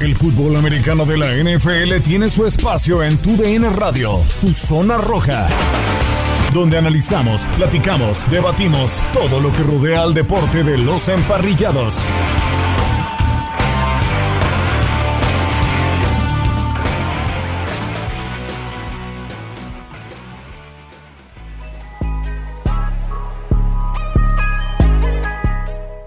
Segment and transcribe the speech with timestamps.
[0.00, 4.98] El fútbol americano de la NFL tiene su espacio en Tu DN Radio, Tu Zona
[4.98, 5.46] Roja,
[6.52, 12.04] donde analizamos, platicamos, debatimos todo lo que rodea al deporte de los emparrillados.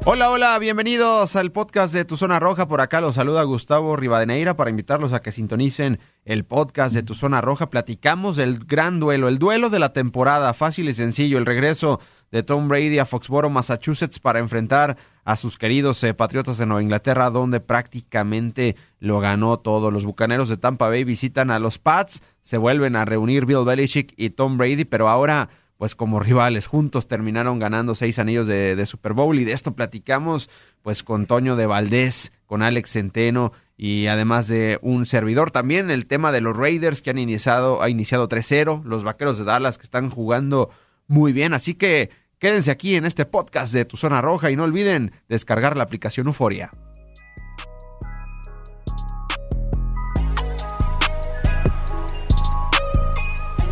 [0.10, 2.70] Hola, hola, bienvenidos al podcast de Tu Zona Roja.
[2.70, 7.14] Por acá los saluda Gustavo Rivadeneira para invitarlos a que sintonicen el podcast de Tu
[7.14, 7.70] Zona Roja.
[7.70, 11.99] Platicamos del gran duelo, el duelo de la temporada, fácil y sencillo, el regreso
[12.32, 16.84] de Tom Brady a Foxboro, Massachusetts, para enfrentar a sus queridos eh, Patriotas de Nueva
[16.84, 19.92] Inglaterra, donde prácticamente lo ganó todo.
[19.92, 24.14] Los Bucaneros de Tampa Bay visitan a los Pats, se vuelven a reunir Bill Belichick
[24.16, 29.14] y Tom Brady, pero ahora pues como rivales juntos terminaron ganando seis anillos de, Super
[29.14, 30.50] Bowl y de esto platicamos
[30.82, 36.08] pues con Toño de Valdés, con Alex Centeno y además de un servidor también el
[36.08, 39.84] tema de los Raiders que han iniciado ha iniciado 3-0, los Vaqueros de Dallas que
[39.84, 40.70] están jugando
[41.08, 44.64] muy bien, así que quédense aquí en este podcast de Tu Zona Roja y no
[44.64, 46.72] olviden descargar la aplicación Euforia.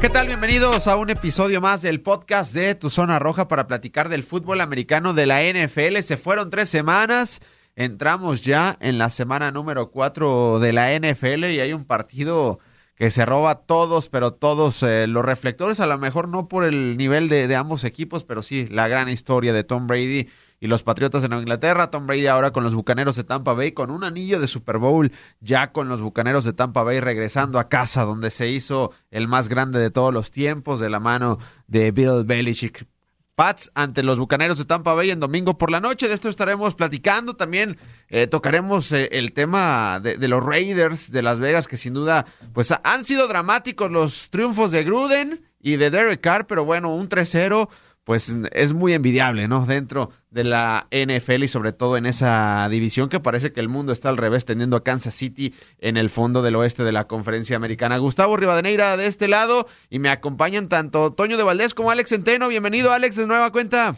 [0.01, 0.27] ¿Qué tal?
[0.27, 4.61] Bienvenidos a un episodio más del podcast de Tu Zona Roja para platicar del fútbol
[4.61, 5.97] americano de la NFL.
[6.01, 7.41] Se fueron tres semanas,
[7.75, 12.59] entramos ya en la semana número cuatro de la NFL y hay un partido
[12.95, 16.97] que se roba todos, pero todos eh, los reflectores, a lo mejor no por el
[16.97, 20.27] nivel de, de ambos equipos, pero sí la gran historia de Tom Brady
[20.59, 21.91] y los Patriotas de Nueva Inglaterra.
[21.91, 25.11] Tom Brady ahora con los Bucaneros de Tampa Bay, con un anillo de Super Bowl,
[25.41, 29.49] ya con los Bucaneros de Tampa Bay regresando a casa, donde se hizo el más
[29.49, 31.37] grande de todos los tiempos, de la mano
[31.67, 32.87] de Bill Belichick.
[33.35, 36.07] Pats ante los Bucaneros de Tampa Bay en domingo por la noche.
[36.07, 37.35] De esto estaremos platicando.
[37.35, 37.77] También
[38.09, 42.25] eh, tocaremos eh, el tema de, de, los Raiders de Las Vegas, que sin duda
[42.53, 47.09] pues han sido dramáticos los triunfos de Gruden y de Derek Carr, pero bueno, un
[47.09, 47.67] 3-0
[48.05, 49.65] pues es muy envidiable, ¿no?
[49.65, 53.91] Dentro de la NFL y sobre todo en esa división que parece que el mundo
[53.91, 57.57] está al revés, teniendo a Kansas City en el fondo del oeste de la conferencia
[57.57, 57.97] americana.
[57.97, 62.47] Gustavo Rivadeneira de este lado y me acompañan tanto Toño de Valdés como Alex Centeno.
[62.47, 63.95] Bienvenido, Alex, de nueva cuenta.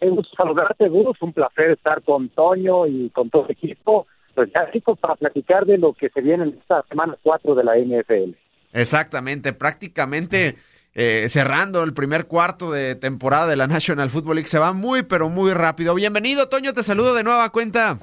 [0.00, 1.20] Un gusto saludarte, Gus.
[1.20, 4.06] Un placer estar con Toño y con todo el equipo.
[4.36, 7.76] Pues ya para platicar de lo que se viene en esta semana 4 de la
[7.76, 8.36] NFL.
[8.72, 10.54] Exactamente, prácticamente
[10.94, 14.48] eh, cerrando el primer cuarto de temporada de la National Football League.
[14.48, 15.94] Se va muy, pero muy rápido.
[15.94, 17.98] Bienvenido, Toño, te saludo de nueva cuenta.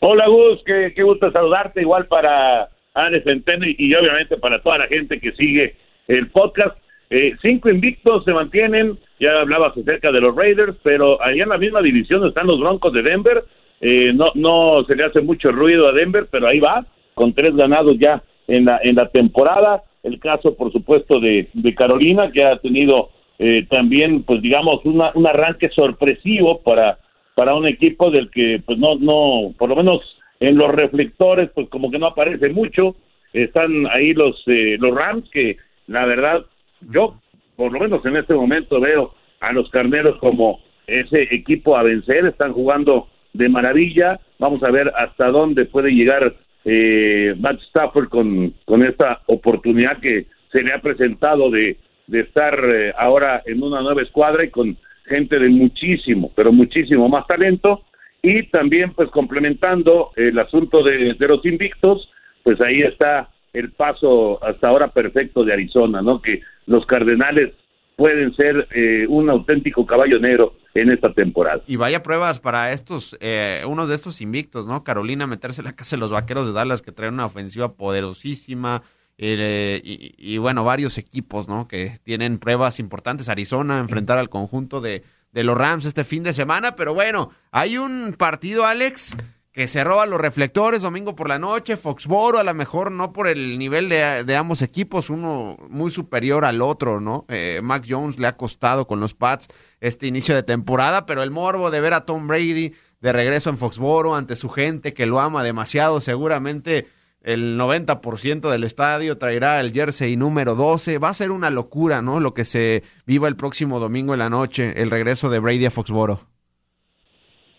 [0.00, 5.18] Hola, Gus, qué, gusto saludarte, igual para Anes Centeno y, obviamente para toda la gente
[5.18, 5.76] que sigue
[6.08, 6.76] el podcast.
[7.08, 11.56] Eh, cinco invictos se mantienen, ya hablabas acerca de los Raiders, pero allá en la
[11.56, 13.44] misma división están los Broncos de Denver.
[13.80, 17.56] Eh, no, no se le hace mucho ruido a Denver, pero ahí va, con tres
[17.56, 22.44] ganados ya en la, en la temporada el caso, por supuesto, de, de Carolina, que
[22.44, 26.98] ha tenido eh, también, pues digamos, una, un arranque sorpresivo para,
[27.34, 30.00] para un equipo del que, pues no, no, por lo menos
[30.40, 32.94] en los reflectores, pues como que no aparece mucho.
[33.32, 35.56] Están ahí los, eh, los Rams, que
[35.86, 36.44] la verdad,
[36.92, 37.16] yo,
[37.56, 42.26] por lo menos en este momento, veo a los carneros como ese equipo a vencer,
[42.26, 44.20] están jugando de maravilla.
[44.38, 50.26] Vamos a ver hasta dónde puede llegar eh, Matt Stafford con, con esta oportunidad que
[50.52, 51.76] se le ha presentado de,
[52.06, 54.76] de estar eh, ahora en una nueva escuadra y con
[55.06, 57.82] gente de muchísimo, pero muchísimo más talento
[58.22, 62.08] y también pues complementando el asunto de, los invictos,
[62.42, 66.22] pues ahí está el paso hasta ahora perfecto de Arizona, ¿no?
[66.22, 67.52] Que los Cardenales
[67.96, 71.62] pueden ser eh, un auténtico caballo negro en esta temporada.
[71.66, 74.84] Y vaya pruebas para estos, eh, unos de estos invictos, ¿no?
[74.84, 78.82] Carolina meterse en la casa de los vaqueros de Dallas que traen una ofensiva poderosísima.
[79.16, 81.68] Eh, y, bueno, varios equipos, ¿no?
[81.68, 83.28] Que tienen pruebas importantes.
[83.28, 86.74] Arizona, enfrentar al conjunto de, de los Rams este fin de semana.
[86.74, 89.16] Pero bueno, hay un partido, Alex,
[89.54, 93.28] que se roba los reflectores domingo por la noche, Foxboro, a lo mejor no por
[93.28, 97.24] el nivel de, ambos equipos, uno muy superior al otro, ¿no?
[97.28, 99.46] Eh, Mac Jones le ha costado con los Pats
[99.80, 103.56] este inicio de temporada, pero el morbo de ver a Tom Brady, de regreso en
[103.56, 106.00] Foxboro ante su gente que lo ama demasiado.
[106.00, 106.88] Seguramente
[107.20, 110.98] el 90% del estadio traerá el jersey número 12.
[110.98, 112.18] Va a ser una locura, ¿no?
[112.18, 115.70] Lo que se viva el próximo domingo en la noche, el regreso de Brady a
[115.70, 116.33] Foxboro.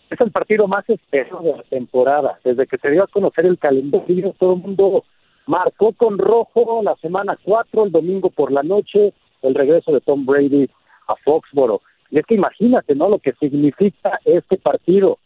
[0.08, 2.38] Es el partido más esperado de la temporada.
[2.44, 5.04] Desde que se dio a conocer el calendario, todo el mundo
[5.46, 9.12] marcó con rojo la semana 4, el domingo por la noche,
[9.42, 10.68] el regreso de Tom Brady
[11.08, 11.82] a Foxboro.
[12.10, 13.08] Y es que imagínate, ¿no?
[13.08, 15.18] Lo que significa este partido.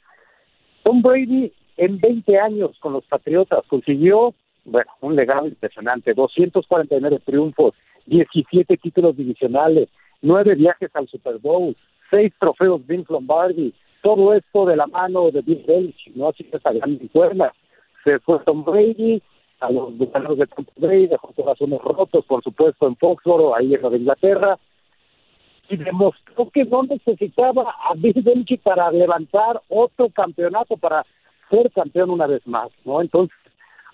[0.82, 4.34] Tom Brady en 20 años con los Patriotas consiguió,
[4.64, 7.74] bueno, un legado impresionante, 249 triunfos,
[8.06, 9.88] 17 títulos divisionales,
[10.22, 11.76] 9 viajes al Super Bowl,
[12.10, 16.28] 6 trofeos Vince Lombardi, todo esto de la mano de Bill Belichick, ¿no?
[16.28, 17.52] Así que esa gran cuerda.
[18.04, 19.22] Se fue Tom Brady,
[19.60, 23.94] a los bucaneros de Tom Brady, dejó corazones rotos, por supuesto, en Foxboro, ahí en
[23.94, 24.58] Inglaterra,
[25.68, 31.04] y demostró que no necesitaba a Bill Belichick para levantar otro campeonato, para
[31.50, 33.00] ser campeón una vez más, ¿no?
[33.00, 33.36] Entonces,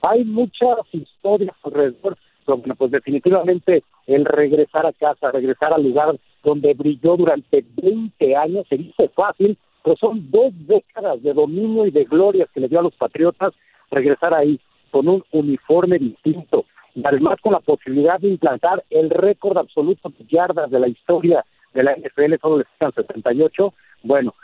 [0.02, 6.16] hay muchas historias alrededor, pero bueno, pues definitivamente el regresar a casa, regresar al lugar
[6.44, 11.92] donde brilló durante 20 años, se dice fácil, pero son dos décadas de dominio y
[11.92, 13.54] de gloria que le dio a los Patriotas
[13.88, 14.58] regresar ahí
[14.90, 20.24] con un uniforme distinto y además con la posibilidad de implantar el récord absoluto de
[20.28, 23.74] yardas de la historia de la NFL, solo le quedan 78.
[24.02, 24.34] Bueno,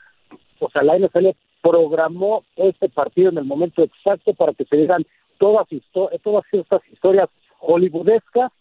[0.60, 1.30] o sea, la NFL
[1.60, 5.04] programó este partido en el momento exacto para que se digan
[5.38, 5.66] todas,
[6.22, 7.28] todas estas historias
[7.58, 8.52] hollywoodescas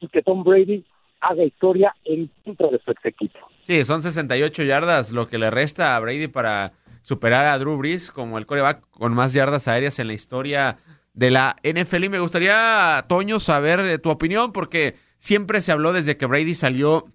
[0.00, 0.86] y que Tom Brady
[1.22, 3.38] haga historia en contra de su equipo.
[3.66, 8.10] Sí, son 68 yardas lo que le resta a Brady para superar a Drew Brees
[8.10, 10.78] como el coreback con más yardas aéreas en la historia
[11.14, 12.04] de la NFL.
[12.04, 16.54] Y me gustaría, Toño, saber eh, tu opinión, porque siempre se habló desde que Brady
[16.54, 17.06] salió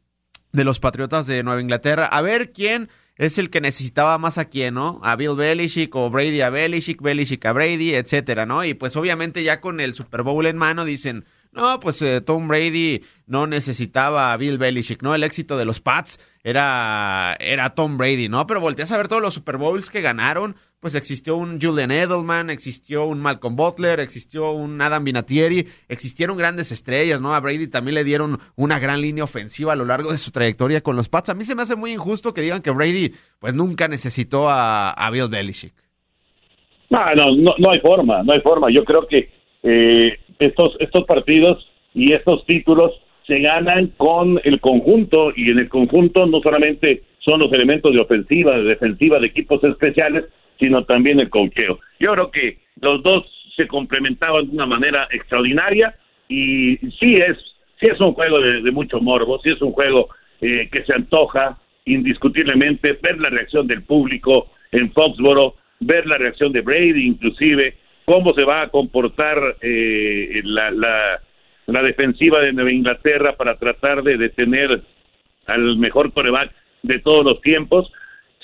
[0.52, 2.06] de los Patriotas de Nueva Inglaterra.
[2.06, 5.00] A ver quién es el que necesitaba más a quién, ¿no?
[5.04, 8.64] A Bill Belichick o Brady a Belichick, Belichick a Brady, etcétera, ¿no?
[8.64, 11.26] Y pues obviamente ya con el Super Bowl en mano dicen,
[11.58, 15.16] no, pues eh, Tom Brady no necesitaba a Bill Belichick, ¿no?
[15.16, 18.46] El éxito de los Pats era, era Tom Brady, ¿no?
[18.46, 22.52] Pero volteas a ver todos los Super Bowls que ganaron, pues existió un Julian Edelman,
[22.52, 27.34] existió un Malcolm Butler, existió un Adam Vinatieri, existieron grandes estrellas, ¿no?
[27.34, 30.82] A Brady también le dieron una gran línea ofensiva a lo largo de su trayectoria
[30.82, 31.30] con los Pats.
[31.30, 35.10] A mí se me hace muy injusto que digan que Brady, pues nunca necesitó a,
[35.12, 35.74] Bill Belichick.
[36.90, 38.72] No, no, no, hay forma, no hay forma.
[38.72, 39.30] Yo creo que
[39.64, 42.92] eh, estos, estos partidos y estos títulos
[43.26, 48.00] se ganan con el conjunto y en el conjunto no solamente son los elementos de
[48.00, 50.26] ofensiva, de defensiva, de equipos especiales,
[50.60, 51.80] sino también el coqueo.
[52.00, 53.26] Yo creo que los dos
[53.56, 55.96] se complementaban de una manera extraordinaria
[56.30, 57.38] y sí es,
[57.80, 61.58] sí es un juego de, mucho morbo, sí es un juego eh, que se antoja
[61.86, 67.76] indiscutiblemente ver la reacción del público en Foxboro, ver la reacción de Brady inclusive,
[68.08, 71.20] cómo se va a comportar eh, la, la,
[71.66, 74.82] la, defensiva de Nueva Inglaterra para tratar de detener
[75.46, 77.92] al mejor coreback de todos los tiempos.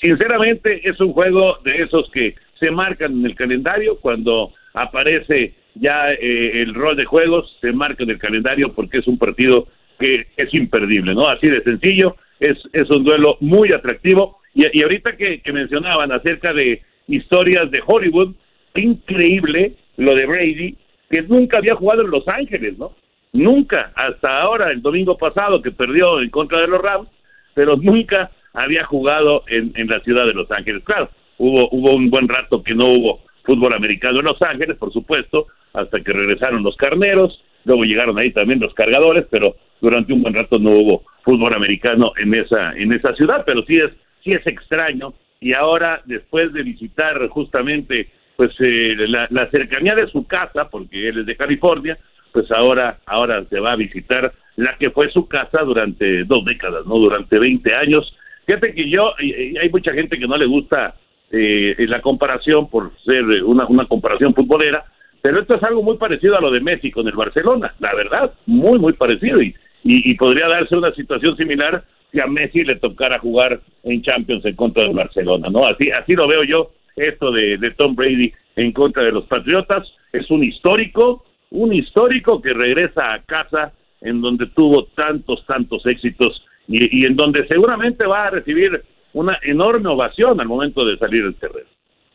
[0.02, 6.12] Sinceramente es un juego de esos que se marcan en el calendario cuando aparece ya
[6.12, 9.66] eh, el rol de juegos, se marca en el calendario porque es un partido
[9.98, 11.26] que es imperdible, ¿no?
[11.26, 14.40] Así de sencillo, es, es un duelo muy atractivo.
[14.52, 18.34] Y, y ahorita que, que mencionaban acerca de historias de Hollywood,
[18.74, 20.76] increíble lo de Brady,
[21.08, 22.92] que nunca había jugado en Los Ángeles, ¿no?
[23.32, 27.08] Nunca, hasta ahora, el domingo pasado que perdió en contra de los Rams,
[27.54, 30.82] pero nunca había jugado en, en la ciudad de Los Ángeles.
[30.84, 34.92] Claro, hubo, hubo un buen rato que no hubo fútbol americano en Los Ángeles, por
[34.92, 40.22] supuesto, hasta que regresaron los carneros, luego llegaron ahí también los cargadores, pero durante un
[40.22, 43.90] buen rato no hubo fútbol americano en esa, en esa ciudad, pero sí es,
[44.22, 50.26] sí es extraño, y ahora, después de visitar justamente pues eh, la, cercanía de su
[50.26, 51.98] casa, porque él es de California,
[52.32, 56.84] pues ahora, ahora se va a visitar la que fue su casa durante dos décadas,
[56.86, 56.96] ¿no?
[56.96, 58.16] Durante 20 años.
[58.46, 60.94] Fíjate que yo, hay mucha gente que no le gusta
[61.30, 64.84] eh, la comparación por ser una, una comparación futbolera,
[65.22, 68.32] pero esto es algo muy parecido a lo de Messi con el Barcelona, la verdad,
[68.46, 69.40] muy, muy parecido.
[69.40, 71.84] Y, y podría darse una situación similar
[72.14, 75.66] si a Messi le tocara jugar en Champions en contra del Barcelona, ¿no?
[75.66, 79.82] Así, así lo veo yo esto de, Tom Brady en contra de los Patriotas.
[80.12, 86.44] Es un histórico, un histórico que regresa a casa en donde tuvo tantos, tantos éxitos
[86.68, 91.34] y, en donde seguramente va a recibir una enorme ovación al momento de salir del
[91.34, 91.66] terreno.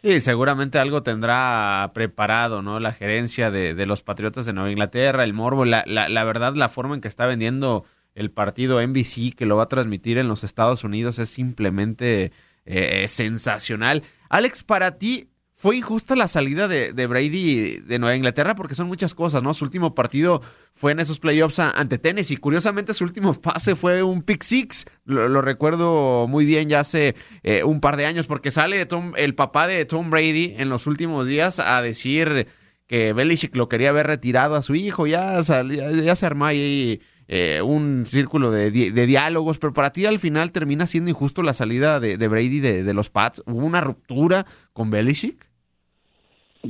[0.01, 2.79] Sí, seguramente algo tendrá preparado, ¿no?
[2.79, 6.55] La gerencia de, de los Patriotas de Nueva Inglaterra, el morbo, la, la, la, verdad,
[6.55, 7.83] la forma en que está vendiendo
[8.19, 12.31] el partido NBC, que lo va a transmitir en los Estados Unidos, es simplemente
[12.65, 14.03] eh, sensacional.
[14.29, 15.29] Alex, para ti,
[15.61, 18.55] ¿Fue injusta la salida de, Brady de Nueva Inglaterra?
[18.55, 19.53] Porque son muchas cosas, ¿no?
[19.53, 20.41] Su último partido
[20.73, 22.37] fue en esos playoffs ante Tennessee.
[22.37, 24.85] Curiosamente, su último pase fue un pick six.
[25.03, 29.67] Lo, recuerdo muy bien ya hace eh, un par de años, porque sale el papá
[29.67, 32.47] de Tom Brady en los últimos días a decir
[32.87, 35.07] que Belichick lo quería haber retirado a su hijo.
[35.07, 40.51] Ya, ya, se armó ahí eh, un círculo de, diálogos, pero para ti al final
[40.51, 43.43] termina siendo injusto la salida de, Brady de, los Pats.
[43.45, 45.47] ¿Hubo una ruptura con Belichick?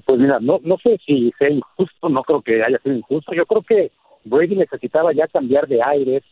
[0.05, 3.33] Pues mira, no, no sé si sea injusto, no creo que haya sido injusto.
[3.33, 3.91] Yo creo que
[4.25, 6.23] Brady necesitaba ya cambiar de aires,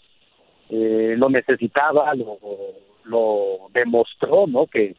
[0.71, 4.67] eh, lo necesitaba, lo, demostró, ¿no?
[4.67, 4.93] Que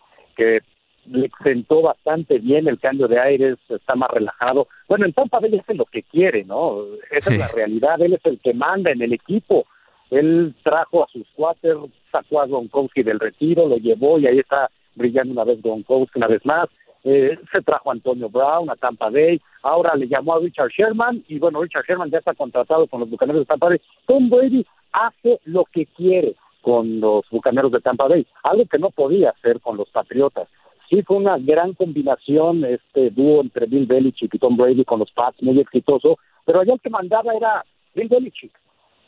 [1.10, 4.68] le sentó bastante bien el cambio de aires, está más relajado.
[4.88, 6.82] Bueno, en Tampa Bay hace lo que quiere, ¿no?
[7.10, 9.66] Esa es la realidad, él es el que manda en el equipo.
[10.10, 11.76] Él trajo a sus cuates,
[12.12, 16.28] sacó a Gronkowski del retiro, lo llevó y ahí está brillando una vez Gronkowski, una
[16.28, 16.68] vez más
[17.04, 21.24] eh, se trajo a Antonio Brown a Tampa Bay, ahora le llamó a Richard Sherman
[21.28, 23.80] y bueno, Richard Sherman ya está contratado con los Bucaneros de Tampa Bay.
[24.06, 28.90] Tom Brady hace lo que quiere con los Bucaneros de Tampa Bay, algo que no
[28.90, 30.48] podía hacer con los Patriotas.
[30.90, 35.10] Sí fue una gran combinación este dúo entre Bill Belichick y Tom Brady con los
[35.12, 37.64] Pats, muy exitoso, pero allá el que mandaba era
[37.94, 38.52] Bill Belichick,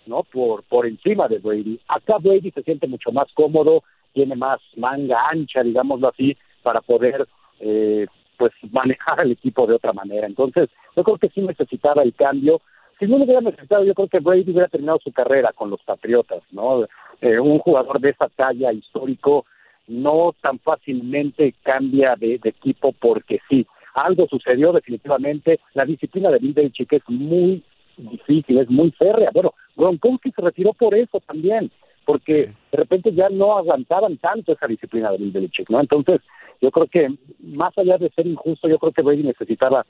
[0.06, 0.22] ¿no?
[0.24, 1.80] Por, por encima de Brady.
[1.88, 3.82] Acá Brady se siente mucho más cómodo,
[4.12, 7.26] tiene más manga ancha, digámoslo así, para poder
[7.60, 8.06] eh,
[8.36, 10.26] pues manejar al equipo de otra manera.
[10.26, 12.60] Entonces, yo creo que sí necesitaba el cambio.
[12.98, 15.82] Si no lo hubiera necesitado, yo creo que Brady hubiera terminado su carrera con los
[15.82, 16.84] Patriotas, ¿no?
[17.22, 19.46] Eh, un jugador de esa talla histórico
[19.90, 23.66] no tan fácilmente cambia de, equipo porque sí.
[23.94, 25.58] Algo sucedió definitivamente.
[25.74, 27.62] La disciplina de Bill Belichick es muy
[27.96, 29.30] difícil, es muy férrea.
[29.34, 31.70] Bueno, Gronkowski se retiró por eso también,
[32.04, 35.80] porque de repente ya no aguantaban tanto esa disciplina de Bill Belichick, ¿no?
[35.80, 36.20] Entonces,
[36.60, 37.08] yo creo que,
[37.40, 39.84] más allá de ser injusto, yo creo que Brady necesitaba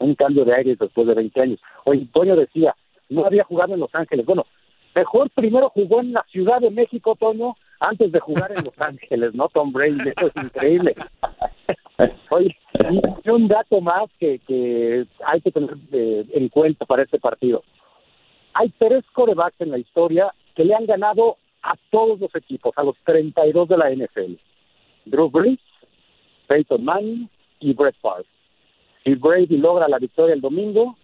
[0.00, 1.60] un cambio de aire después de 20 años.
[1.84, 2.74] Hoy Toño decía,
[3.08, 4.26] no había jugado en Los Ángeles.
[4.26, 4.46] Bueno,
[4.96, 9.34] mejor primero jugó en la Ciudad de México, Toño, antes de jugar en Los Ángeles,
[9.34, 9.48] ¿no?
[9.48, 10.94] Tom Brady, eso es increíble.
[12.30, 12.56] Oye,
[13.24, 17.62] y un dato más que, que hay que tener eh, en cuenta para este partido.
[18.54, 22.82] Hay tres corebacks en la historia que le han ganado a todos los equipos, a
[22.82, 24.34] los 32 de la NFL.
[25.04, 25.60] Drew Brees,
[26.46, 27.28] Peyton Manning
[27.60, 28.26] y Brett Favre.
[29.04, 30.96] Si Brady logra la victoria el domingo,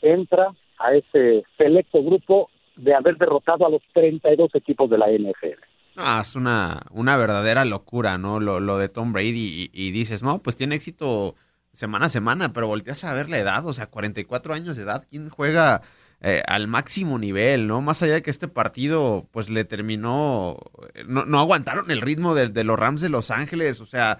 [0.00, 5.71] entra a ese selecto grupo de haber derrotado a los 32 equipos de la NFL.
[5.96, 8.40] Ah, es una, una verdadera locura, ¿no?
[8.40, 11.34] Lo, lo de Tom Brady y, dices, no, pues tiene éxito
[11.72, 15.06] semana a semana, pero volteas a ver la edad, o sea, 44 años de edad,
[15.08, 15.82] ¿quién juega
[16.20, 17.80] eh, al máximo nivel, ¿no?
[17.80, 20.58] Más allá de que este partido, pues le terminó,
[21.06, 24.18] no, no aguantaron el ritmo de, de los Rams de Los Ángeles, o sea,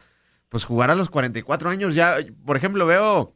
[0.49, 3.35] pues jugar a los 44 años ya, por ejemplo, veo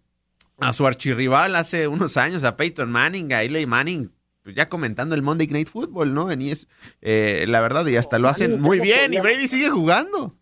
[0.58, 4.12] a su archirrival hace unos años, a Peyton Manning, a Eli Manning,
[4.54, 6.30] ya comentando el Monday Night Football, ¿no?
[6.30, 6.68] En es
[7.02, 10.34] eh, la verdad, y hasta lo hacen muy bien, y Brady sigue jugando.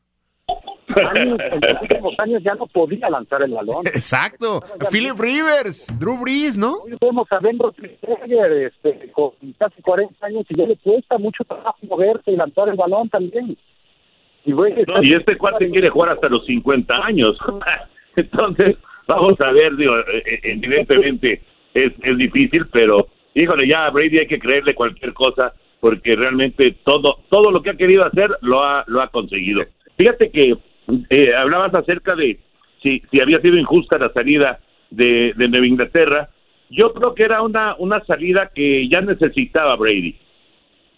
[1.15, 3.87] en los últimos años ya no podía lanzar el balón.
[3.87, 4.63] Exacto.
[4.91, 6.79] Philip Rivers, Drew Brees, ¿no?
[6.83, 11.45] Hoy vemos a Ben Roethlisberger este, con casi 40 años y ya le cuesta mucho
[11.45, 13.57] trabajo moverse y lanzar el balón también.
[14.45, 14.53] Y,
[15.15, 17.39] este cuate quiere jugar hasta los 50 años.
[18.17, 18.77] Entonces,
[19.09, 21.43] vamos a ver, digo, eh, eh, evidentemente
[21.73, 26.77] es, es difícil, pero híjole, ya a Brady hay que creerle cualquier cosa porque realmente
[26.85, 29.65] todo todo lo que ha querido hacer lo ha lo ha conseguido.
[29.99, 30.57] Fíjate que
[31.11, 32.39] eh, hablabas acerca de
[32.83, 34.61] si, si había sido injusta la salida
[34.91, 36.31] de, de Nueva Inglaterra.
[36.71, 40.17] Yo creo que era una una salida que ya necesitaba Brady.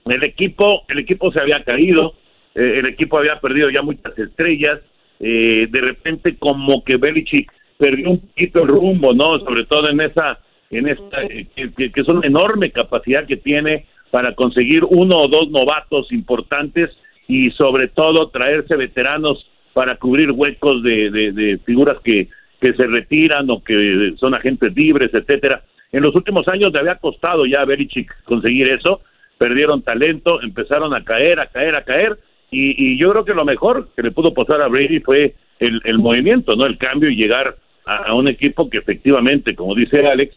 [0.07, 2.14] El equipo el equipo se había caído,
[2.55, 4.81] eh, el equipo había perdido ya muchas estrellas,
[5.19, 9.38] eh, de repente como que Belichick perdió un poquito el rumbo, ¿no?
[9.40, 10.38] Sobre todo en esa,
[10.70, 15.50] en esa, eh, que, es una enorme capacidad que tiene para conseguir uno o dos
[15.50, 16.90] novatos importantes
[17.28, 22.28] y sobre todo traerse veteranos para cubrir huecos de, de, figuras que,
[22.61, 25.62] que se retiran o que son agentes libres, etcétera.
[25.92, 29.00] En los últimos años le había costado ya a Belichick conseguir eso,
[29.38, 32.16] perdieron talento, empezaron a caer, a caer, a caer,
[32.50, 36.54] y, yo creo que lo mejor que le pudo pasar a Brady fue el movimiento,
[36.54, 36.64] ¿no?
[36.64, 37.56] El cambio y llegar
[37.87, 40.37] a, un equipo que efectivamente, como dice Alex,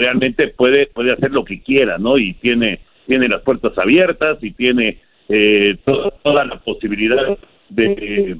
[0.00, 2.18] realmente puede puede hacer lo que quiera, ¿no?
[2.18, 7.38] Y tiene tiene las puertas abiertas y tiene eh, toda, la posibilidad
[7.68, 8.36] de,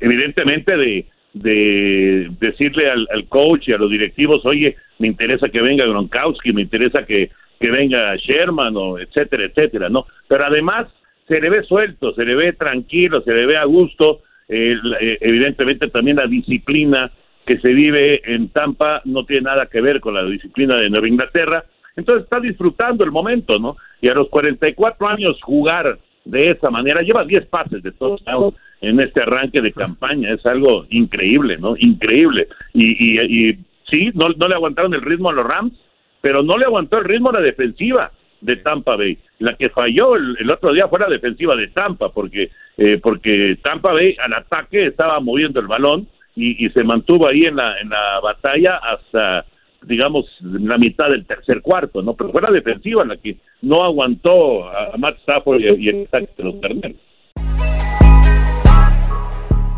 [0.00, 5.86] evidentemente, de, de decirle al, coach y a los directivos, oye, me interesa que venga
[5.86, 10.06] Gronkowski, me interesa que, que venga Sherman, o etcétera, etcétera, ¿no?
[10.26, 10.88] Pero además
[11.28, 14.74] se le ve suelto, se le ve tranquilo, se le ve a gusto eh,
[15.20, 17.12] evidentemente también la disciplina
[17.48, 21.08] que se vive en Tampa no tiene nada que ver con la disciplina de Nueva
[21.08, 21.64] Inglaterra.
[21.96, 23.78] Entonces está disfrutando el momento, ¿no?
[24.02, 28.52] Y a los 44 años jugar de esa manera, lleva 10 pases de todos lados
[28.82, 31.74] en este arranque de campaña, es algo increíble, ¿no?
[31.78, 32.48] Increíble.
[32.74, 33.58] Y, y,
[33.90, 35.72] sí, no, no le aguantaron el ritmo a los Rams,
[36.20, 38.12] pero no le aguantó el ritmo a la defensiva
[38.42, 39.16] de Tampa Bay.
[39.38, 43.94] La que falló el, otro día fue la defensiva de Tampa, porque, eh, porque Tampa
[43.94, 46.06] Bay al ataque estaba moviendo el balón
[46.38, 49.44] y, se mantuvo ahí en la, en la batalla hasta
[49.82, 52.14] digamos, la mitad del tercer cuarto, ¿no?
[52.14, 56.44] Pero fue la defensiva la que no aguantó a Matt Stafford y, el ataque de
[56.44, 56.96] los terneros.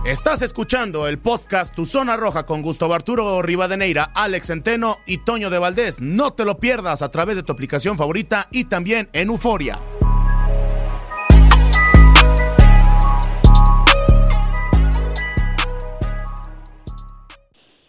[0.04, 5.50] Estás escuchando el podcast Tu Zona Roja con Gustavo Arturo Rivadeneira, Alex Centeno y Toño
[5.50, 6.00] de Valdés.
[6.00, 9.78] No te lo pierdas a través de tu aplicación favorita y también en Euforia.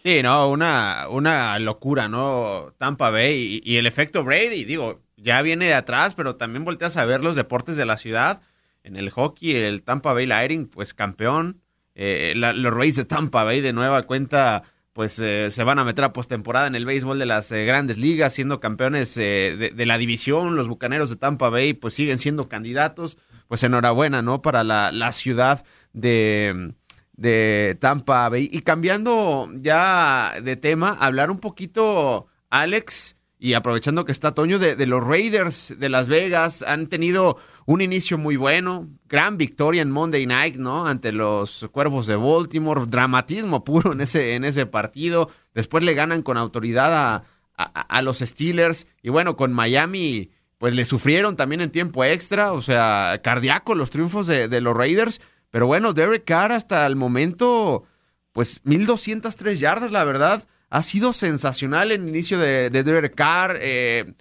[0.04, 2.74] Sí, no, una, una locura, ¿no?
[2.78, 7.04] Tampa Bay y, el efecto Brady, digo, ya viene de atrás, pero también volteas a
[7.04, 8.42] ver los deportes de la ciudad.
[8.82, 11.60] En el hockey, el Tampa Bay Lightning, pues campeón.
[11.94, 16.04] Eh, los Rays de Tampa Bay de nueva cuenta pues eh, se van a meter
[16.04, 20.56] a postemporada en el béisbol de las eh, grandes ligas, siendo campeones de, la división.
[20.56, 23.18] Los Bucaneros de Tampa Bay pues siguen siendo candidatos.
[23.48, 24.42] Pues enhorabuena, ¿no?
[24.42, 26.74] Para la, la ciudad de,
[27.12, 28.48] de Tampa Bay.
[28.50, 34.86] Y cambiando ya de tema, hablar un poquito, Alex, y aprovechando que está Toño, de,
[34.86, 40.26] los Raiders de Las Vegas, han tenido un inicio muy bueno, gran victoria en Monday
[40.26, 40.86] Night, ¿no?
[40.86, 45.28] Ante los Cuervos de Baltimore, dramatismo puro en ese, en ese partido.
[45.54, 47.24] Después le ganan con autoridad
[47.56, 52.62] a, los Steelers y bueno, con Miami, pues le sufrieron también en tiempo extra, o
[52.62, 55.20] sea, cardíaco los triunfos de los Raiders.
[55.52, 57.84] Pero bueno, Derek Carr hasta el momento,
[58.32, 63.58] pues 1203 yardas, la verdad ha sido sensacional el inicio de, de Derek Carr.
[63.60, 64.14] Eh,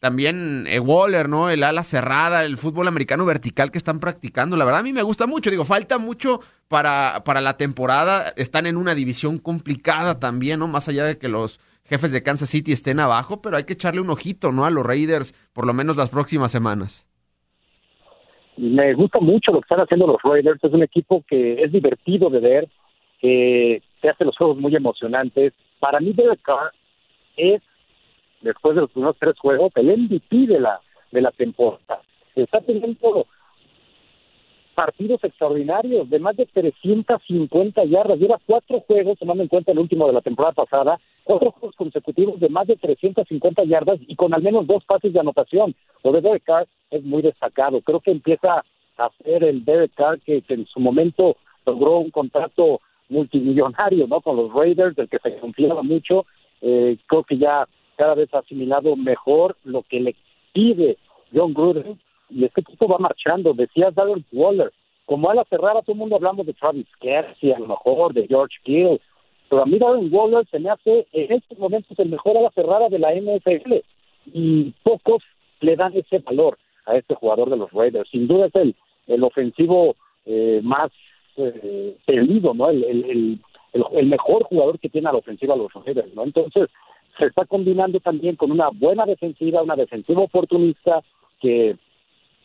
[0.00, 1.48] también eh, Waller, ¿no?
[1.48, 4.56] El ala cerrada, el fútbol americano vertical que están practicando.
[4.56, 5.48] La verdad a mí me gusta mucho.
[5.48, 8.32] Digo, falta mucho para, para la temporada.
[8.34, 10.66] Están en una división complicada también, ¿no?
[10.66, 14.00] Más allá de que los jefes de Kansas City estén abajo, pero hay que echarle
[14.00, 14.66] un ojito, ¿no?
[14.66, 17.06] A los Raiders, por lo menos las próximas semanas.
[18.56, 20.62] Me gusta mucho lo que están haciendo los Raiders.
[20.62, 22.68] Es un equipo que es divertido de ver,
[23.20, 26.70] que te hace los juegos muy emocionantes para mí Derek Carr
[27.36, 27.60] es,
[28.40, 32.00] después de los primeros tres juegos, el MVP de la, de la temporada.
[32.36, 33.26] Está teniendo
[34.74, 38.18] partidos extraordinarios de más de 350 yardas.
[38.18, 42.40] Lleva cuatro juegos, tomando en cuenta el último de la temporada pasada, cuatro juegos consecutivos
[42.40, 45.74] de más de 350 yardas y con al menos dos pases de anotación.
[46.02, 47.80] Lo de Derek Carr es muy destacado.
[47.82, 48.64] Creo que empieza
[48.98, 54.20] a ser el Derek Carr que en su momento logró un contrato multimillonario, ¿no?
[54.20, 56.26] Con los Raiders, del que se confiaba mucho.
[56.60, 60.16] Eh, creo que ya cada vez ha asimilado mejor lo que le
[60.52, 60.98] pide
[61.34, 61.98] John Gruden
[62.32, 63.52] y este equipo va marchando.
[63.52, 64.72] Decía Darren Waller,
[65.04, 68.26] como a la cerrada todo el mundo hablamos de Travis Kelsey, a lo mejor de
[68.26, 69.00] George Gill,
[69.48, 72.50] pero a mí Darren Waller se me hace en estos momentos el mejor a la
[72.50, 73.74] cerrada de la NFL
[74.32, 75.22] y pocos
[75.60, 78.08] le dan ese valor a este jugador de los Raiders.
[78.10, 78.74] Sin duda es el,
[79.06, 80.90] el ofensivo eh, más
[81.36, 81.96] eh,
[82.54, 82.70] ¿no?
[82.70, 83.40] El, el,
[83.72, 86.24] el, mejor jugador que tiene a la ofensiva los Raiders, ¿no?
[86.24, 86.68] Entonces,
[87.18, 91.02] se está combinando también con una buena defensiva, una defensiva oportunista
[91.40, 91.76] que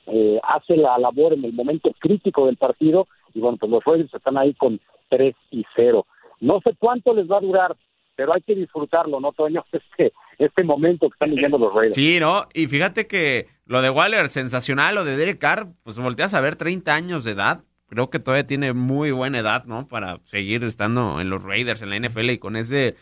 [0.08, 4.13] eh, hace la labor en el momento crítico del partido y bueno, pues los Raiders
[4.13, 6.06] están ahí con 3 y 0.
[6.39, 7.76] No sé cuánto les va a durar,
[8.15, 9.63] pero hay que disfrutarlo, ¿no, Toño?
[9.72, 11.96] Este, este momento que están viviendo los Raiders.
[11.96, 12.48] Sí, ¿no?
[12.54, 16.56] Y fíjate que lo de Waller, sensacional, lo de Derek Carr, pues volteas a ver
[16.56, 19.88] 30 años de edad, creo que todavía tiene muy buena edad, ¿no?
[19.88, 22.96] Para seguir estando en los Raiders, en la NFL y con ese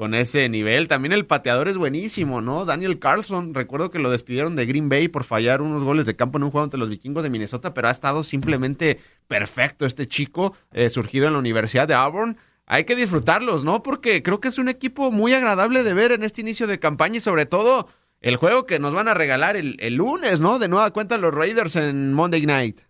[0.00, 0.88] con ese nivel.
[0.88, 2.64] También el pateador es buenísimo, ¿no?
[2.64, 6.38] Daniel Carlson, recuerdo que lo despidieron de Green Bay por fallar unos goles de campo
[6.38, 8.96] en un juego ante los vikingos de Minnesota, pero ha estado simplemente
[9.28, 12.38] perfecto este chico, eh, surgido en la Universidad de Auburn.
[12.64, 13.82] Hay que disfrutarlos, ¿no?
[13.82, 17.18] Porque creo que es un equipo muy agradable de ver en este inicio de campaña
[17.18, 17.86] y sobre todo
[18.22, 20.58] el juego que nos van a regalar el, el lunes, ¿no?
[20.58, 22.80] De nueva cuenta los Raiders en Monday Night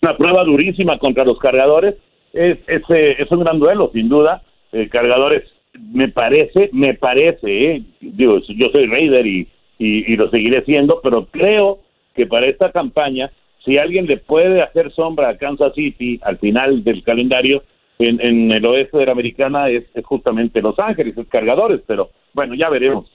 [0.00, 1.94] una prueba durísima contra los cargadores.
[2.32, 4.42] Es, es, es un gran duelo, sin duda.
[4.72, 5.44] Eh, cargadores,
[5.78, 11.26] me parece, me parece, eh, digo, yo soy Raider y, y, lo seguiré siendo, pero
[11.26, 11.80] creo
[12.14, 13.30] que para esta campaña,
[13.64, 17.62] si alguien le puede hacer sombra a Kansas City al final del calendario,
[17.98, 22.10] en, en el oeste de la americana es, es justamente Los Ángeles, es cargadores, pero
[22.32, 23.10] bueno, ya veremos.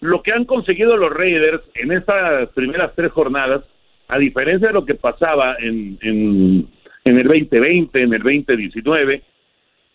[0.00, 3.62] Lo que han conseguido los Raiders en estas primeras tres jornadas
[4.08, 9.22] a diferencia de lo que pasaba en, en el 2020, en el 2019.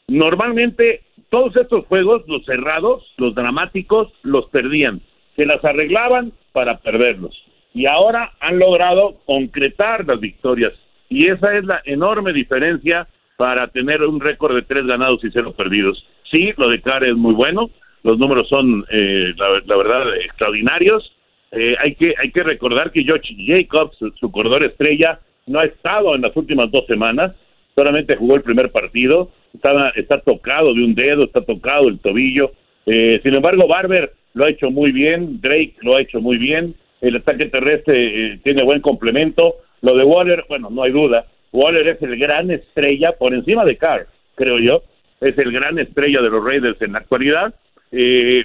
[0.10, 5.02] Normalmente todos estos juegos, los cerrados, los dramáticos, los perdían.
[5.36, 7.36] Se las arreglaban para perderlos.
[7.74, 10.74] Y ahora han logrado concretar las victorias.
[11.10, 15.54] Y esa es la enorme diferencia para tener un récord de tres ganados y cero
[15.56, 16.04] perdidos.
[16.32, 17.70] Sí, lo de Carr es muy bueno,
[18.04, 21.13] los números son, eh, la, verdad, extraordinarios.
[21.52, 26.16] Eh, hay, que, hay que recordar que George Jacobs, su corredor estrella, no ha estado
[26.16, 27.34] en las últimas dos semanas,
[27.78, 32.52] solamente jugó el primer partido, está, está tocado de un dedo, está tocado el tobillo.
[32.88, 36.74] Eh, sin embargo, Barber lo ha hecho muy bien, Drake lo ha hecho muy bien,
[37.02, 39.58] el ataque terrestre tiene buen complemento.
[39.84, 43.78] Lo de Waller, bueno, no hay duda, Waller es el gran estrella por encima de
[43.78, 44.82] Carr, creo yo,
[45.22, 47.54] es el gran estrella de los Raiders en la actualidad.
[47.92, 48.44] Eh,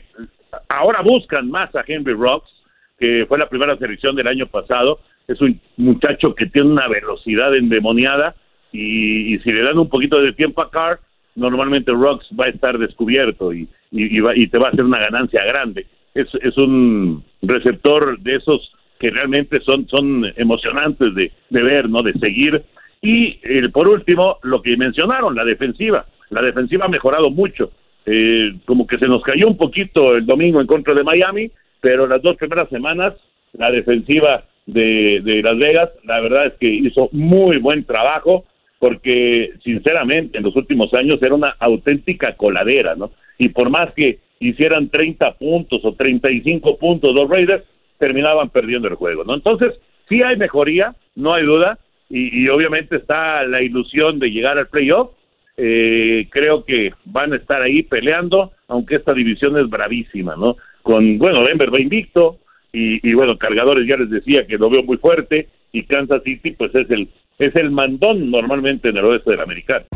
[0.68, 2.50] ahora buscan más a Henry Rocks,
[2.98, 5.00] que fue la primera selección del año pasado.
[5.26, 8.34] Es un muchacho que tiene una velocidad endemoniada
[8.72, 11.00] y, si le dan un poquito de tiempo a Carr,
[11.34, 15.86] normalmente Rocks va a estar descubierto y, y, te va a hacer una ganancia grande.
[16.14, 22.02] Es, es un receptor de esos que realmente son, son emocionantes de, de ver, ¿no?
[22.02, 22.62] De seguir.
[23.00, 26.06] Y eh, por último, lo que mencionaron, la defensiva.
[26.30, 27.70] La defensiva ha mejorado mucho.
[28.06, 32.06] Eh, como que se nos cayó un poquito el domingo en contra de Miami, pero
[32.06, 33.14] las dos primeras semanas
[33.52, 38.44] la defensiva de, de Las Vegas, la verdad es que hizo muy buen trabajo,
[38.82, 43.12] porque sinceramente en los últimos años era una auténtica coladera, ¿no?
[43.38, 47.62] Y por más que hicieran 30 puntos o 35 puntos los Raiders,
[47.98, 49.34] terminaban perdiendo el juego, ¿no?
[49.34, 49.74] Entonces,
[50.08, 51.78] sí hay mejoría, no hay duda,
[52.10, 55.12] y, obviamente está la ilusión de llegar al playoff,
[55.56, 60.56] eh, creo que van a estar ahí peleando, aunque esta división es bravísima, ¿no?
[60.82, 62.38] Con, bueno, Denver va invicto,
[62.72, 66.50] y, y, bueno, Cargadores ya les decía que lo veo muy fuerte, y Kansas City
[66.50, 69.86] pues es el, es el mandón normalmente en el oeste del americano.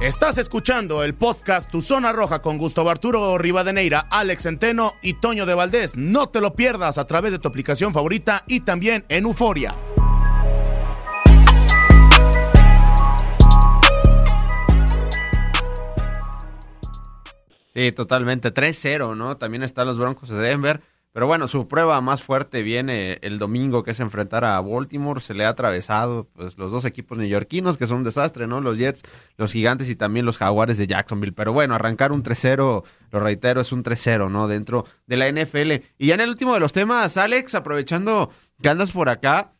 [0.00, 5.46] Estás escuchando el podcast Tu Zona Roja con Gustavo Arturo Rivadeneira, Alex Centeno y Toño
[5.46, 5.96] de Valdés.
[5.96, 9.74] No te lo pierdas a través de tu aplicación favorita y también en Euforia.
[17.74, 18.54] Sí, totalmente.
[18.54, 19.36] 3-0, ¿no?
[19.36, 20.80] También están los Broncos de Denver.
[21.14, 25.20] Pero bueno, su prueba más fuerte viene el domingo, que es enfrentar a Baltimore.
[25.20, 28.60] Se le ha atravesado pues, los dos equipos neoyorquinos, que son un desastre, ¿no?
[28.60, 29.02] Los Jets,
[29.36, 31.32] los Gigantes y también los Jaguares de Jacksonville.
[31.32, 34.48] Pero bueno, arrancar un 3-0, lo reitero, es un 3-0, ¿no?
[34.48, 35.84] Dentro de la NFL.
[35.98, 39.52] Y ya en el último de los temas, Alex, aprovechando que andas por acá,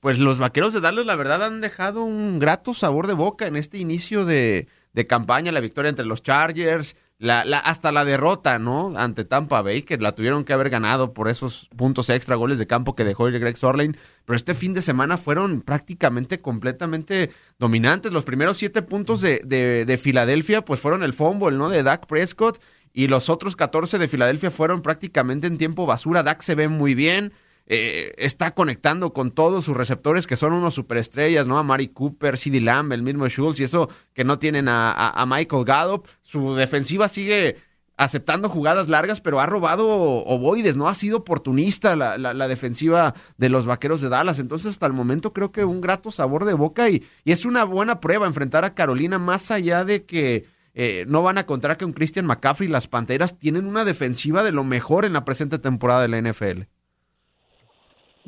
[0.00, 3.56] pues los vaqueros de Dallas, la verdad, han dejado un grato sabor de boca en
[3.56, 8.58] este inicio de, de campaña, la victoria entre los Chargers, la, la, hasta la derrota,
[8.58, 8.94] ¿no?
[8.96, 12.66] Ante Tampa Bay, que la tuvieron que haber ganado por esos puntos extra, goles de
[12.66, 13.94] campo que dejó Greg Sorlane.
[14.24, 18.10] Pero este fin de semana fueron prácticamente completamente dominantes.
[18.10, 21.68] Los primeros siete puntos de, de, de Filadelfia, pues fueron el fumble, ¿no?
[21.68, 22.58] De Dak Prescott.
[22.94, 26.22] Y los otros 14 de Filadelfia fueron prácticamente en tiempo basura.
[26.22, 27.34] Dak se ve muy bien.
[27.72, 31.56] Eh, está conectando con todos sus receptores que son unos superestrellas, ¿no?
[31.56, 35.64] A Mari Cooper, CD Lamb, el mismo Schultz y eso que no tienen a, Michael
[35.64, 36.08] Gallup.
[36.20, 37.58] Su defensiva sigue
[37.96, 40.88] aceptando jugadas largas, pero ha robado ovoides, ¿no?
[40.88, 44.40] Ha sido oportunista la, defensiva de los vaqueros de Dallas.
[44.40, 47.62] Entonces, hasta el momento creo que un grato sabor de boca y, y es una
[47.62, 51.84] buena prueba enfrentar a Carolina, más allá de que eh, no van a contar que
[51.84, 55.60] un Christian McCaffrey y las Panteras tienen una defensiva de lo mejor en la presente
[55.60, 56.62] temporada de la NFL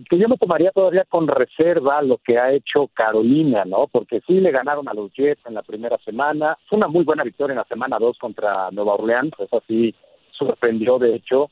[0.09, 3.89] que yo me tomaría todavía con reserva lo que ha hecho Carolina, ¿no?
[3.91, 7.25] Porque sí le ganaron a los Jets en la primera semana, fue una muy buena
[7.25, 9.95] victoria en la semana 2 contra Nueva Orleans, eso sí
[10.31, 11.51] sorprendió de hecho.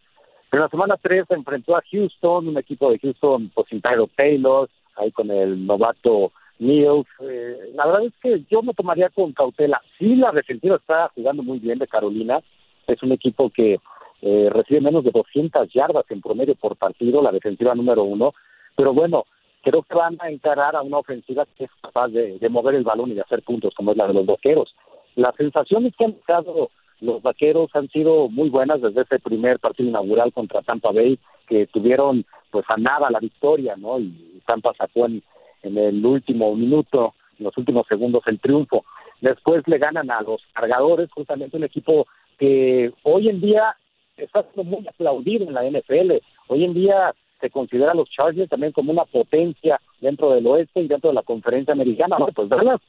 [0.51, 3.81] Pero en la semana 3 se enfrentó a Houston, un equipo de Houston pues sin
[3.81, 7.07] Tyler Taylor, ahí con el novato Niels.
[7.21, 9.81] Eh, la verdad es que yo me tomaría con cautela.
[9.99, 12.41] Sí, la defensiva está jugando muy bien de Carolina,
[12.87, 13.79] es un equipo que
[14.23, 18.35] eh, recibe menos de 200 yardas en promedio por partido, la defensiva número uno,
[18.77, 19.25] pero bueno,
[19.63, 23.11] creo que van a encarar a una ofensiva que es capaz de, mover el balón
[23.11, 24.75] y de hacer puntos, como es la de los vaqueros.
[25.17, 29.89] Las sensaciones que han dado los vaqueros han sido muy buenas desde ese primer partido
[29.89, 33.99] inaugural contra Tampa Bay, que tuvieron pues a nada la victoria, ¿no?
[33.99, 35.23] Y Tampa sacó en,
[35.63, 38.85] en el último minuto, en los últimos segundos el triunfo.
[39.21, 42.07] Después le ganan a los cargadores, justamente un equipo
[42.39, 43.77] que hoy en día
[44.25, 46.13] está siendo muy aplaudido en la NFL.
[46.49, 50.81] Hoy en día se considera a los Chargers también como una potencia dentro del oeste
[50.81, 52.19] y dentro de la conferencia americana.
[52.19, 52.81] No, pues Dallas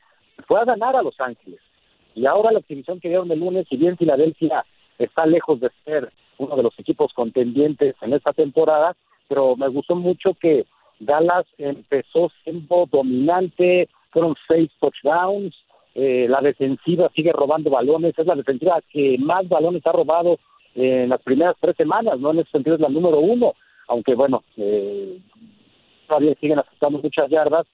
[0.47, 1.59] fue a ganar a Los Ángeles.
[2.15, 4.65] Y ahora la exhibición que dieron el lunes, si bien Filadelfia
[4.97, 8.95] está lejos de ser uno de los equipos contendientes en esta temporada,
[9.27, 10.65] pero me gustó mucho que
[10.99, 15.55] Dallas empezó siendo dominante, fueron seis touchdowns,
[15.95, 20.37] eh, la defensiva sigue robando balones, es la defensiva que más balones ha robado
[20.75, 22.31] en las primeras tres semanas, ¿no?
[22.31, 23.53] En ese sentido es la número uno,
[23.87, 25.19] aunque bueno, eh,
[26.07, 27.65] todavía siguen aceptando muchas yardas,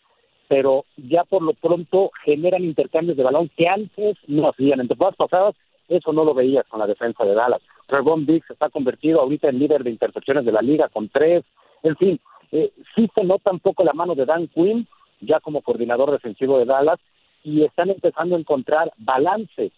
[0.47, 4.79] pero ya por lo pronto generan intercambios de balón que antes no hacían.
[4.79, 5.55] En temporadas pasadas
[5.87, 7.61] eso no lo veías con la defensa de Dallas.
[7.87, 11.43] Trevon Diggs está convertido ahorita en líder de intercepciones de la liga con tres.
[11.83, 12.19] En fin,
[12.51, 14.87] eh, sí se nota un poco la mano de Dan Quinn,
[15.21, 16.99] ya como coordinador defensivo de Dallas,
[17.43, 19.71] y están empezando a encontrar balance.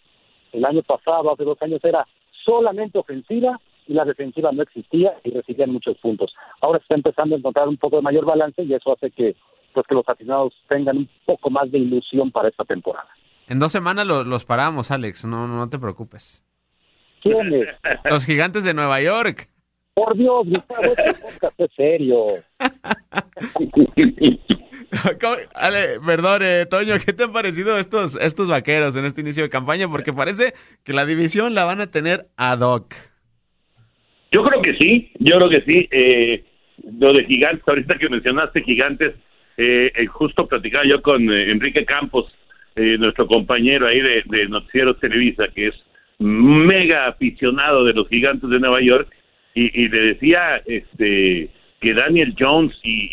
[0.52, 2.08] El año pasado, hace dos años, era
[2.50, 6.34] solamente ofensiva y la defensiva no existía y recibían muchos puntos.
[6.62, 9.36] Ahora está empezando a encontrar un poco de mayor balance y eso hace que
[9.74, 13.08] pues que los aficionados tengan un poco más de ilusión para esta temporada.
[13.48, 16.44] En dos semanas los, los paramos, Alex, no, no te preocupes.
[17.22, 17.68] ¿Quiénes?
[18.06, 19.50] Los gigantes de Nueva York.
[19.94, 22.26] Por Dios, Gustavo, este podcast es serio.
[25.56, 29.50] Ale, perdón, eh, Toño, ¿qué te han parecido estos, estos vaqueros en este inicio de
[29.50, 29.88] campaña?
[29.88, 32.94] Porque parece que la división la van a tener ad hoc.
[34.32, 35.88] Yo creo que sí, yo creo que sí.
[35.92, 36.44] Eh,
[37.00, 39.16] lo de gigantes, ahorita que mencionaste gigantes,
[39.58, 42.32] eh, eh justo platicaba yo con eh, Enrique Campos,
[42.76, 45.76] eh, nuestro compañero ahí de, de Noticieros Televisa, que es
[46.20, 49.10] mega aficionado de los gigantes de Nueva York,
[49.54, 53.10] y, y le decía este que Daniel Jones y,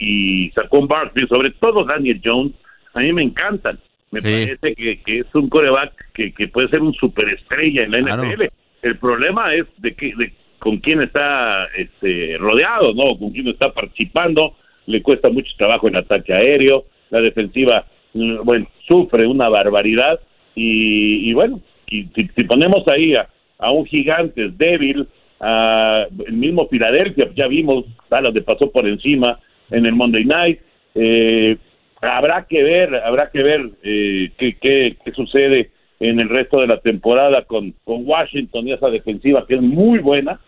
[0.46, 2.52] y Saquon Barkley, sobre todo Daniel Jones,
[2.94, 3.79] a mí me encantan.
[4.11, 4.29] Me Sí.
[4.57, 8.22] parece que, que es un coreback que, que puede ser un superestrella en la Claro.
[8.24, 8.42] NFL.
[8.83, 13.16] El problema es de que de con quién está este, rodeado, ¿no?
[13.18, 14.55] Con quién está participando.
[14.87, 16.85] Le cuesta mucho trabajo en ataque aéreo.
[17.11, 20.18] La defensiva, mm, bueno, sufre una barbaridad.
[20.55, 25.07] Y, y bueno, si, si ponemos ahí a, a un gigante débil,
[25.40, 29.38] el mismo Filadelfia, ya vimos, Dallas le pasó por encima
[29.70, 30.61] en el Monday Night.
[30.94, 31.57] Eh,
[32.01, 35.70] habrá que ver, habrá que ver eh, qué, qué, qué sucede
[36.01, 39.99] en el resto de la temporada con, con Washington y esa defensiva que es muy
[39.99, 40.40] buena,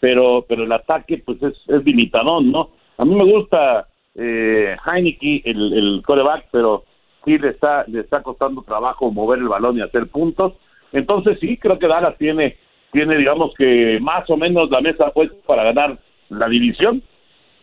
[0.00, 2.70] pero pero el ataque pues es, es limitadón, ¿no?
[2.98, 6.84] A mí me gusta eh, Heineke, el, el coreback, pero
[7.24, 10.54] sí le está, le está costando trabajo mover el balón y hacer puntos.
[10.92, 12.56] Entonces sí, creo que Dallas tiene,
[12.92, 17.02] tiene digamos que más o menos la mesa puesta para ganar la división.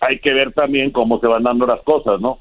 [0.01, 2.39] Hay que ver también cómo se van dando las cosas, ¿no?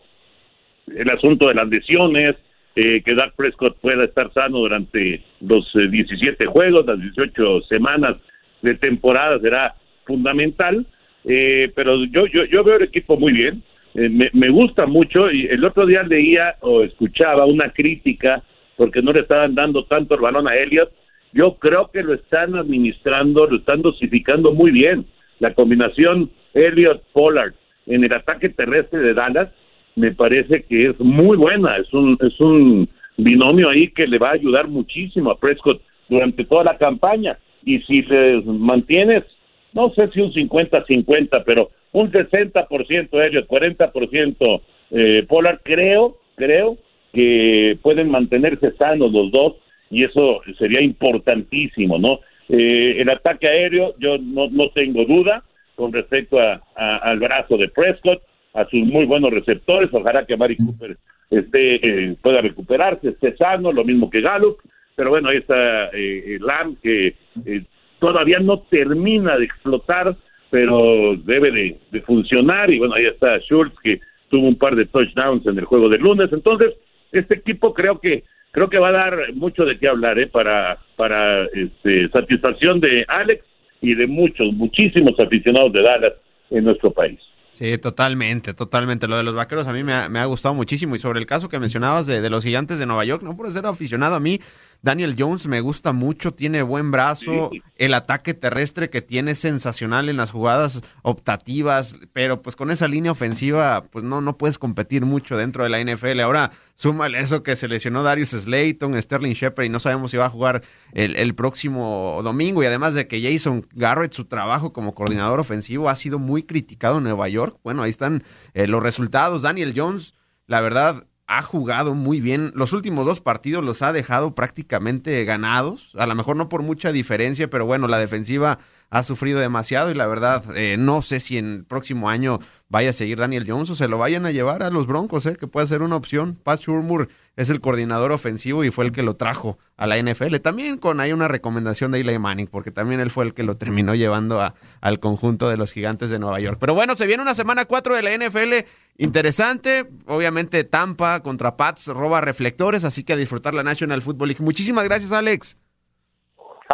[0.89, 2.37] el asunto de las lesiones,
[2.75, 8.17] eh, que Dak Prescott pueda estar sano durante los eh, 17 juegos, las 18 semanas
[8.63, 10.87] de temporada será fundamental,
[11.25, 13.63] eh, pero yo, yo, yo veo el equipo muy bien,
[13.95, 18.43] eh, me, me gusta mucho y el otro día leía o escuchaba una crítica
[18.77, 20.91] porque no le estaban dando tanto el balón a Elliot,
[21.33, 25.07] yo creo que lo están administrando, lo están dosificando muy bien,
[25.39, 27.55] la combinación Elliot-Pollard
[27.87, 29.49] en el ataque terrestre de Dallas
[29.97, 34.31] me parece que es muy buena, es un, es un binomio ahí que le va
[34.31, 37.39] a ayudar muchísimo a Prescott durante toda la campaña.
[37.65, 39.25] Y si les mantienes,
[39.73, 44.61] no sé si un 50-50, pero un 60% Elliot, 40%
[44.93, 46.79] eh, Polar, creo, creo
[47.13, 49.55] que pueden mantenerse sanos los dos
[49.93, 52.21] y eso sería importantísimo, ¿no?
[52.49, 55.45] Eh, el ataque aéreo, yo no, no tengo duda
[55.77, 58.23] con respecto a, al brazo de Prescott,
[58.55, 60.97] a sus muy buenos receptores, ojalá que Mari Cooper
[61.31, 64.59] esté, eh, pueda recuperarse, esté sano, lo mismo que Gallup,
[64.95, 67.15] pero bueno, ahí está eh, Lamb que
[67.47, 67.63] eh,
[67.99, 70.17] todavía no termina de explotar,
[70.51, 74.01] pero debe de, de funcionar, y bueno, ahí está Schultz que
[74.31, 76.75] tuvo un par de touchdowns en el juego del lunes, entonces
[77.13, 80.79] este equipo creo que creo que va a dar mucho de qué hablar eh, para
[80.95, 83.45] para este, satisfacción de Alex
[83.81, 86.13] y de muchos muchísimos aficionados de Dallas
[86.51, 87.19] en nuestro país.
[87.51, 89.07] Sí, totalmente, totalmente.
[89.07, 90.95] Lo de los vaqueros a mí me ha, me ha gustado muchísimo.
[90.95, 93.51] Y sobre el caso que mencionabas de, de los gigantes de Nueva York, no por
[93.51, 94.41] ser aficionado a mí,
[94.83, 97.63] Daniel Jones me gusta mucho, tiene buen brazo, Sí.
[97.77, 102.89] el ataque terrestre que tiene es sensacional en las jugadas optativas, pero pues con esa
[102.89, 106.21] línea ofensiva, pues no, no puedes competir mucho dentro de la NFL.
[106.21, 110.27] Ahora, súmale eso que se lesionó Darius Slayton, Sterling Shepard y no sabemos si va
[110.27, 112.63] a jugar el, el próximo domingo.
[112.63, 116.99] Y además de que Jason Garrett, su trabajo como coordinador ofensivo ha sido muy criticado
[116.99, 117.57] en Nueva York.
[117.63, 119.43] Bueno, ahí están eh, los resultados.
[119.43, 120.15] Daniel Jones,
[120.49, 121.05] la verdad,
[121.39, 122.53] ha jugado muy bien.
[122.55, 125.93] Los últimos dos partidos los ha dejado prácticamente ganados.
[125.97, 128.59] A lo mejor no por mucha diferencia, pero bueno, la defensiva
[128.91, 132.41] ha sufrido demasiado y la verdad eh, no sé si en el próximo año
[132.73, 135.37] vaya a seguir Daniel Jones o se lo vayan a llevar a los Broncos, ¿eh?
[135.39, 136.39] que puede ser una opción.
[136.43, 140.37] Pat Shurmur es el coordinador ofensivo y fue el que lo trajo a la NFL.
[140.37, 143.59] También con ahí una recomendación de Eli Manning, porque también él fue el que lo
[143.59, 146.57] terminó llevando a, al conjunto de los gigantes de Nueva York.
[146.59, 149.87] Pero bueno, se viene una semana 4 de la NFL interesante.
[150.07, 154.43] Obviamente Tampa contra Pats roba reflectores, así que a disfrutar la National Football League.
[154.43, 155.59] Muchísimas gracias, Alex.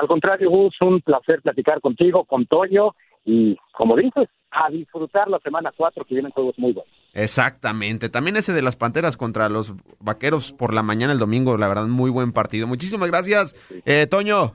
[0.00, 4.28] Al contrario, Gus, un placer platicar contigo, con Toño, y como dices,
[4.58, 6.92] a disfrutar la semana 4 que vienen juegos muy buenos.
[7.14, 8.08] Exactamente.
[8.08, 11.86] También ese de las Panteras contra los Vaqueros por la mañana el domingo, la verdad,
[11.86, 12.66] muy buen partido.
[12.66, 13.54] Muchísimas gracias,
[13.86, 14.54] eh, Toño.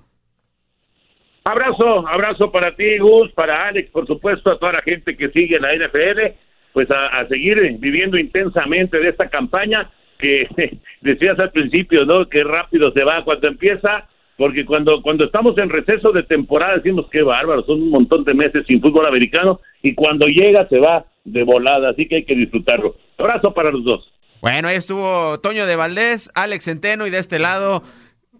[1.46, 5.60] Abrazo, abrazo para ti, Gus, para Alex, por supuesto, a toda la gente que sigue
[5.60, 6.36] la NFL,
[6.72, 10.48] pues a, a seguir viviendo intensamente de esta campaña que
[11.02, 12.28] decías al principio, ¿no?
[12.30, 17.08] Que rápido se va cuando empieza porque cuando cuando estamos en receso de temporada decimos
[17.12, 21.06] que bárbaro, son un montón de meses sin fútbol americano y cuando llega se va
[21.24, 22.96] de volada, así que hay que disfrutarlo.
[23.18, 24.12] Abrazo para los dos.
[24.42, 27.84] Bueno, ahí estuvo Toño de Valdés, Alex Centeno y de este lado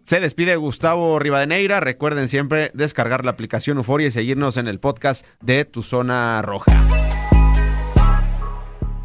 [0.04, 1.80] se despide Gustavo Rivadeneira.
[1.80, 7.23] Recuerden siempre descargar la aplicación Euforia y seguirnos en el podcast de Tu Zona Roja.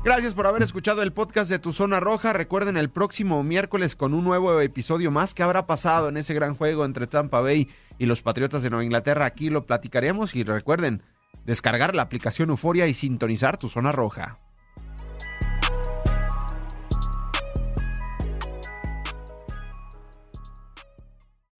[0.04, 2.32] Gracias por haber escuchado el podcast de Tu Zona Roja.
[2.32, 5.34] Recuerden el próximo miércoles con un nuevo episodio más.
[5.34, 8.84] ¿Qué habrá pasado en ese gran juego entre Tampa Bay y los Patriotas de Nueva
[8.84, 9.26] Inglaterra?
[9.26, 11.02] Aquí lo platicaremos y recuerden
[11.44, 14.38] descargar la aplicación Euforia y sintonizar Tu Zona Roja.